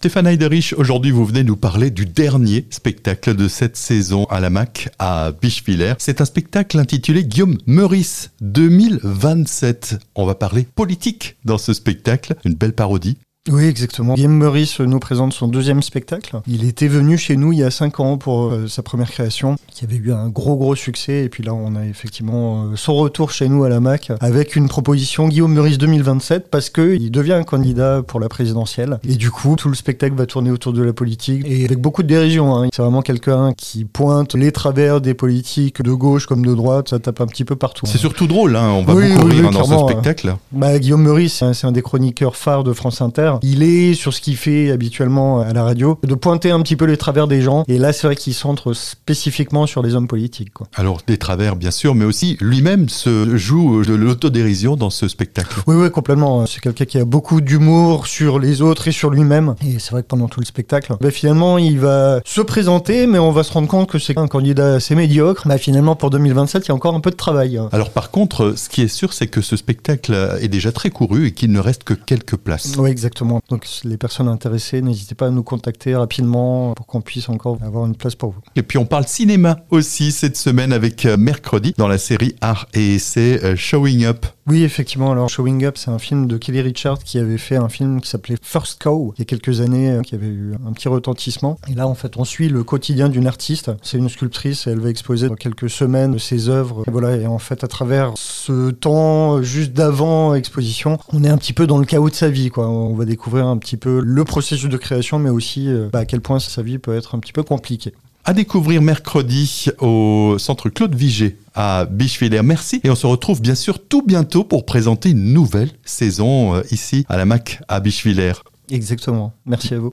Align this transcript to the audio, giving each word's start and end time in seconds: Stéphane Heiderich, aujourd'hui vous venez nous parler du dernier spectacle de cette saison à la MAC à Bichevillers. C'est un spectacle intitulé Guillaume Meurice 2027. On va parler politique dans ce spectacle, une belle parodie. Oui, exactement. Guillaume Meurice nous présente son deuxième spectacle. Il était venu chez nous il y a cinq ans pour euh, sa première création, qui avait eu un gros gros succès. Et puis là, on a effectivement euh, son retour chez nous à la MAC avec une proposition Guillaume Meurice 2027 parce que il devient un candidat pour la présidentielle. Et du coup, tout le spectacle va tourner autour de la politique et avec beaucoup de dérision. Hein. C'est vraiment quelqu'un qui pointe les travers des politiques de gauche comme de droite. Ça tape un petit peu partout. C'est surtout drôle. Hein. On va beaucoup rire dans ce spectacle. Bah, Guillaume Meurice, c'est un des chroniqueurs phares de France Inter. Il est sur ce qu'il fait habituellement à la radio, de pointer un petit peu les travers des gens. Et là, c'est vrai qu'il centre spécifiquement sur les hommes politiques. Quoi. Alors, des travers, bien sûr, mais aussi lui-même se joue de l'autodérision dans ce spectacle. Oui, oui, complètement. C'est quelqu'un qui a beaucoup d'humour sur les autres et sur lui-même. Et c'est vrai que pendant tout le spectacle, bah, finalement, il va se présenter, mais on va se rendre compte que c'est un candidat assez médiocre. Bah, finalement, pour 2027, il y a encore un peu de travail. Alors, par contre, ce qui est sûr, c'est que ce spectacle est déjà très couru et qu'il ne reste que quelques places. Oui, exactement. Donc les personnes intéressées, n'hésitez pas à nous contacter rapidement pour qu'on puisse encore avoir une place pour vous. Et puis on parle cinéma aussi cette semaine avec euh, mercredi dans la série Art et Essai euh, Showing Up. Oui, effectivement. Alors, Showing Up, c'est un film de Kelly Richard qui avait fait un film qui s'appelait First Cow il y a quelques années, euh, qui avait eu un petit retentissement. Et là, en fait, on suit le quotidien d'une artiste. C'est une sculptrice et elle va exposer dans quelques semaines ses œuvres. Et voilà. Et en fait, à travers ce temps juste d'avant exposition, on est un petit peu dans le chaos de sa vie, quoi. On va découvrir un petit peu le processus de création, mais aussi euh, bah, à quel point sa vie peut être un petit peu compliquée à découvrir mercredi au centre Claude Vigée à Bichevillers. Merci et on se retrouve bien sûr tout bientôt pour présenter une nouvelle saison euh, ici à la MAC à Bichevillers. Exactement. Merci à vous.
Stéphane 0.00 0.28
Heiderich, 0.28 0.72
aujourd'hui 0.78 1.10
vous 1.10 1.26
venez 1.26 1.44
nous 1.44 1.58
parler 1.58 1.90
du 1.90 2.06
dernier 2.06 2.64
spectacle 2.70 3.36
de 3.36 3.48
cette 3.48 3.76
saison 3.76 4.24
à 4.30 4.40
la 4.40 4.48
MAC 4.48 4.88
à 4.98 5.30
Bichevillers. 5.30 5.92
C'est 5.98 6.22
un 6.22 6.24
spectacle 6.24 6.78
intitulé 6.78 7.22
Guillaume 7.22 7.58
Meurice 7.66 8.30
2027. 8.40 9.98
On 10.14 10.24
va 10.24 10.34
parler 10.34 10.66
politique 10.74 11.36
dans 11.44 11.58
ce 11.58 11.74
spectacle, 11.74 12.34
une 12.46 12.54
belle 12.54 12.72
parodie. 12.72 13.18
Oui, 13.48 13.64
exactement. 13.64 14.12
Guillaume 14.14 14.36
Meurice 14.36 14.80
nous 14.80 14.98
présente 14.98 15.32
son 15.32 15.48
deuxième 15.48 15.82
spectacle. 15.82 16.42
Il 16.46 16.68
était 16.68 16.88
venu 16.88 17.16
chez 17.16 17.36
nous 17.36 17.54
il 17.54 17.60
y 17.60 17.62
a 17.62 17.70
cinq 17.70 17.98
ans 17.98 18.18
pour 18.18 18.50
euh, 18.50 18.68
sa 18.68 18.82
première 18.82 19.10
création, 19.10 19.56
qui 19.66 19.86
avait 19.86 19.96
eu 19.96 20.12
un 20.12 20.28
gros 20.28 20.56
gros 20.56 20.74
succès. 20.74 21.24
Et 21.24 21.30
puis 21.30 21.42
là, 21.42 21.54
on 21.54 21.74
a 21.74 21.86
effectivement 21.86 22.64
euh, 22.64 22.76
son 22.76 22.94
retour 22.96 23.30
chez 23.30 23.48
nous 23.48 23.64
à 23.64 23.70
la 23.70 23.80
MAC 23.80 24.12
avec 24.20 24.56
une 24.56 24.68
proposition 24.68 25.26
Guillaume 25.26 25.54
Meurice 25.54 25.78
2027 25.78 26.50
parce 26.50 26.68
que 26.68 26.94
il 27.00 27.10
devient 27.10 27.32
un 27.32 27.44
candidat 27.44 28.02
pour 28.06 28.20
la 28.20 28.28
présidentielle. 28.28 29.00
Et 29.08 29.14
du 29.14 29.30
coup, 29.30 29.56
tout 29.56 29.70
le 29.70 29.74
spectacle 29.74 30.14
va 30.16 30.26
tourner 30.26 30.50
autour 30.50 30.74
de 30.74 30.82
la 30.82 30.92
politique 30.92 31.42
et 31.46 31.64
avec 31.64 31.78
beaucoup 31.78 32.02
de 32.02 32.08
dérision. 32.08 32.54
Hein. 32.54 32.68
C'est 32.74 32.82
vraiment 32.82 33.00
quelqu'un 33.00 33.54
qui 33.56 33.86
pointe 33.86 34.34
les 34.34 34.52
travers 34.52 35.00
des 35.00 35.14
politiques 35.14 35.80
de 35.80 35.92
gauche 35.92 36.26
comme 36.26 36.44
de 36.44 36.54
droite. 36.54 36.90
Ça 36.90 36.98
tape 36.98 37.22
un 37.22 37.26
petit 37.26 37.46
peu 37.46 37.56
partout. 37.56 37.86
C'est 37.86 37.96
surtout 37.96 38.26
drôle. 38.26 38.54
Hein. 38.54 38.68
On 38.68 38.82
va 38.82 38.92
beaucoup 38.92 39.28
rire 39.28 39.50
dans 39.50 39.64
ce 39.64 39.78
spectacle. 39.78 40.36
Bah, 40.52 40.78
Guillaume 40.78 41.04
Meurice, 41.04 41.42
c'est 41.54 41.66
un 41.66 41.72
des 41.72 41.80
chroniqueurs 41.80 42.36
phares 42.36 42.64
de 42.64 42.74
France 42.74 43.00
Inter. 43.00 43.29
Il 43.42 43.62
est 43.62 43.94
sur 43.94 44.12
ce 44.12 44.20
qu'il 44.20 44.36
fait 44.36 44.70
habituellement 44.70 45.40
à 45.40 45.52
la 45.52 45.62
radio, 45.62 45.98
de 46.02 46.14
pointer 46.14 46.50
un 46.50 46.60
petit 46.60 46.76
peu 46.76 46.86
les 46.86 46.96
travers 46.96 47.28
des 47.28 47.42
gens. 47.42 47.64
Et 47.68 47.78
là, 47.78 47.92
c'est 47.92 48.06
vrai 48.06 48.16
qu'il 48.16 48.34
centre 48.34 48.72
spécifiquement 48.72 49.66
sur 49.66 49.82
les 49.82 49.94
hommes 49.94 50.08
politiques. 50.08 50.52
Quoi. 50.52 50.66
Alors, 50.74 51.00
des 51.06 51.18
travers, 51.18 51.56
bien 51.56 51.70
sûr, 51.70 51.94
mais 51.94 52.04
aussi 52.04 52.36
lui-même 52.40 52.88
se 52.88 53.36
joue 53.36 53.84
de 53.84 53.94
l'autodérision 53.94 54.76
dans 54.76 54.90
ce 54.90 55.08
spectacle. 55.08 55.60
Oui, 55.66 55.76
oui, 55.76 55.90
complètement. 55.90 56.46
C'est 56.46 56.60
quelqu'un 56.60 56.84
qui 56.84 56.98
a 56.98 57.04
beaucoup 57.04 57.40
d'humour 57.40 58.06
sur 58.06 58.38
les 58.38 58.62
autres 58.62 58.88
et 58.88 58.92
sur 58.92 59.10
lui-même. 59.10 59.54
Et 59.66 59.78
c'est 59.78 59.92
vrai 59.92 60.02
que 60.02 60.08
pendant 60.08 60.28
tout 60.28 60.40
le 60.40 60.46
spectacle, 60.46 60.96
bah, 61.00 61.10
finalement, 61.10 61.58
il 61.58 61.78
va 61.78 62.20
se 62.24 62.40
présenter, 62.40 63.06
mais 63.06 63.18
on 63.18 63.32
va 63.32 63.42
se 63.42 63.52
rendre 63.52 63.68
compte 63.68 63.90
que 63.90 63.98
c'est 63.98 64.18
un 64.18 64.28
candidat 64.28 64.74
assez 64.74 64.94
médiocre. 64.94 65.46
Bah, 65.46 65.58
finalement, 65.58 65.96
pour 65.96 66.10
2027, 66.10 66.66
il 66.66 66.68
y 66.68 66.72
a 66.72 66.74
encore 66.74 66.94
un 66.94 67.00
peu 67.00 67.10
de 67.10 67.16
travail. 67.16 67.60
Alors, 67.72 67.90
par 67.90 68.10
contre, 68.10 68.54
ce 68.56 68.68
qui 68.68 68.82
est 68.82 68.88
sûr, 68.88 69.12
c'est 69.12 69.26
que 69.26 69.40
ce 69.40 69.56
spectacle 69.56 70.36
est 70.40 70.48
déjà 70.48 70.72
très 70.72 70.90
couru 70.90 71.26
et 71.26 71.32
qu'il 71.32 71.52
ne 71.52 71.60
reste 71.60 71.84
que 71.84 71.94
quelques 71.94 72.36
places. 72.36 72.74
Oui, 72.78 72.90
exactement. 72.90 73.19
Donc 73.48 73.66
les 73.84 73.96
personnes 73.96 74.28
intéressées, 74.28 74.82
n'hésitez 74.82 75.14
pas 75.14 75.26
à 75.26 75.30
nous 75.30 75.42
contacter 75.42 75.94
rapidement 75.94 76.74
pour 76.74 76.86
qu'on 76.86 77.00
puisse 77.00 77.28
encore 77.28 77.58
avoir 77.62 77.86
une 77.86 77.96
place 77.96 78.14
pour 78.14 78.30
vous. 78.30 78.40
Et 78.56 78.62
puis 78.62 78.78
on 78.78 78.86
parle 78.86 79.06
cinéma 79.06 79.60
aussi 79.70 80.12
cette 80.12 80.36
semaine 80.36 80.72
avec 80.72 81.06
euh, 81.06 81.16
mercredi 81.16 81.74
dans 81.76 81.88
la 81.88 81.98
série 81.98 82.34
Art 82.40 82.66
et 82.74 82.94
Essai 82.94 83.40
euh, 83.44 83.56
Showing 83.56 84.04
Up. 84.04 84.26
Oui, 84.50 84.64
effectivement. 84.64 85.12
Alors, 85.12 85.28
Showing 85.28 85.64
Up, 85.64 85.76
c'est 85.78 85.90
un 85.92 86.00
film 86.00 86.26
de 86.26 86.36
Kelly 86.36 86.60
Richard 86.60 86.98
qui 86.98 87.18
avait 87.18 87.38
fait 87.38 87.54
un 87.54 87.68
film 87.68 88.00
qui 88.00 88.10
s'appelait 88.10 88.34
First 88.42 88.82
Cow 88.82 89.14
il 89.16 89.20
y 89.20 89.22
a 89.22 89.24
quelques 89.24 89.60
années, 89.60 89.92
euh, 89.92 90.02
qui 90.02 90.16
avait 90.16 90.26
eu 90.26 90.54
un 90.66 90.72
petit 90.72 90.88
retentissement. 90.88 91.56
Et 91.68 91.74
là, 91.74 91.86
en 91.86 91.94
fait, 91.94 92.16
on 92.16 92.24
suit 92.24 92.48
le 92.48 92.64
quotidien 92.64 93.08
d'une 93.08 93.28
artiste. 93.28 93.70
C'est 93.82 93.98
une 93.98 94.08
sculptrice 94.08 94.66
et 94.66 94.70
elle 94.70 94.80
va 94.80 94.88
exposer 94.88 95.28
dans 95.28 95.36
quelques 95.36 95.70
semaines 95.70 96.18
ses 96.18 96.48
œuvres. 96.48 96.82
Et 96.88 96.90
voilà. 96.90 97.16
Et 97.16 97.28
en 97.28 97.38
fait, 97.38 97.62
à 97.62 97.68
travers 97.68 98.14
ce 98.16 98.72
temps 98.72 99.40
juste 99.40 99.72
d'avant 99.72 100.34
exposition, 100.34 100.98
on 101.12 101.22
est 101.22 101.28
un 101.28 101.38
petit 101.38 101.52
peu 101.52 101.68
dans 101.68 101.78
le 101.78 101.84
chaos 101.84 102.10
de 102.10 102.14
sa 102.16 102.28
vie, 102.28 102.48
quoi. 102.48 102.68
On 102.68 102.94
va 102.94 103.04
découvrir 103.10 103.46
un 103.46 103.58
petit 103.58 103.76
peu 103.76 104.00
le 104.00 104.24
processus 104.24 104.68
de 104.68 104.76
création, 104.76 105.18
mais 105.18 105.30
aussi 105.30 105.68
euh, 105.68 105.88
bah, 105.92 106.00
à 106.00 106.04
quel 106.06 106.20
point 106.20 106.38
sa 106.38 106.62
vie 106.62 106.78
peut 106.78 106.96
être 106.96 107.14
un 107.14 107.18
petit 107.18 107.32
peu 107.32 107.42
compliquée 107.42 107.92
à 108.22 108.34
découvrir 108.34 108.82
mercredi 108.82 109.68
au 109.78 110.36
centre 110.38 110.68
Claude 110.68 110.94
Vigée 110.94 111.38
à 111.54 111.86
Bichevillers. 111.86 112.42
Merci 112.42 112.80
et 112.84 112.90
on 112.90 112.94
se 112.94 113.06
retrouve 113.06 113.40
bien 113.40 113.54
sûr 113.54 113.82
tout 113.82 114.02
bientôt 114.02 114.44
pour 114.44 114.66
présenter 114.66 115.10
une 115.10 115.32
nouvelle 115.32 115.70
saison 115.86 116.54
euh, 116.54 116.62
ici 116.70 117.06
à 117.08 117.16
la 117.16 117.24
MAC 117.24 117.60
à 117.66 117.80
Bichevillers. 117.80 118.34
Exactement. 118.70 119.32
Merci 119.46 119.74
à 119.74 119.78
vous. 119.78 119.88